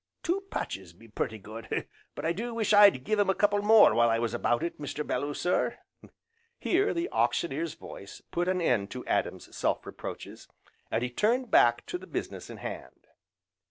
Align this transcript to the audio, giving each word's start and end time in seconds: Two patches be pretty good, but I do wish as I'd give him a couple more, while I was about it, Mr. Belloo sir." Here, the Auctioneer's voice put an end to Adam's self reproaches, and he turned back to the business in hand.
Two 0.23 0.41
patches 0.49 0.93
be 0.93 1.07
pretty 1.07 1.37
good, 1.37 1.87
but 2.15 2.25
I 2.25 2.31
do 2.33 2.55
wish 2.55 2.73
as 2.73 2.79
I'd 2.79 3.03
give 3.03 3.19
him 3.19 3.29
a 3.29 3.35
couple 3.35 3.61
more, 3.61 3.93
while 3.93 4.09
I 4.09 4.17
was 4.17 4.33
about 4.33 4.63
it, 4.63 4.81
Mr. 4.81 5.05
Belloo 5.05 5.35
sir." 5.35 5.77
Here, 6.57 6.91
the 6.91 7.07
Auctioneer's 7.11 7.75
voice 7.75 8.19
put 8.31 8.47
an 8.47 8.61
end 8.61 8.89
to 8.89 9.05
Adam's 9.05 9.55
self 9.55 9.85
reproaches, 9.85 10.47
and 10.89 11.03
he 11.03 11.11
turned 11.11 11.51
back 11.51 11.85
to 11.85 11.99
the 11.99 12.07
business 12.07 12.49
in 12.49 12.57
hand. 12.57 13.05